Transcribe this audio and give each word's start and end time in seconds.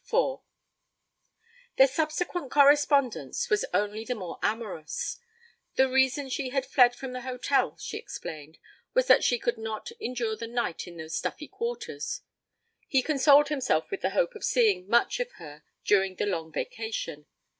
IV 0.11 0.39
Their 1.77 1.85
subsequent 1.87 2.49
correspondence 2.49 3.51
was 3.51 3.65
only 3.71 4.03
the 4.03 4.15
more 4.15 4.39
amorous. 4.41 5.19
The 5.75 5.87
reason 5.87 6.27
she 6.27 6.49
had 6.49 6.65
fled 6.65 6.95
from 6.95 7.11
the 7.11 7.21
hotel, 7.21 7.77
she 7.77 7.97
explained, 7.99 8.57
was 8.95 9.05
that 9.05 9.23
she 9.23 9.37
could 9.37 9.59
not 9.59 9.91
endure 9.99 10.35
the 10.35 10.47
night 10.47 10.87
in 10.87 10.97
those 10.97 11.13
stuffy 11.15 11.47
quarters. 11.47 12.21
He 12.87 13.03
consoled 13.03 13.49
himself 13.49 13.91
with 13.91 14.01
the 14.01 14.09
hope 14.09 14.33
of 14.33 14.43
seeing 14.43 14.89
much 14.89 15.19
of 15.19 15.33
her 15.33 15.61
during 15.85 16.15
the 16.15 16.25
Long 16.25 16.51
Vacation. 16.51 17.27